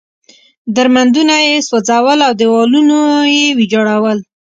[0.75, 2.97] درمندونه یې سوځول او دېوالونه
[3.35, 4.17] یې ویجاړول.